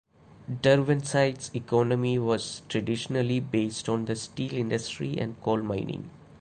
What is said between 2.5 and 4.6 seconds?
traditionally based on the steel